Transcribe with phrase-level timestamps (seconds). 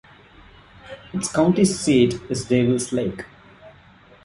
[1.13, 3.23] Its county seat is Devils Lake.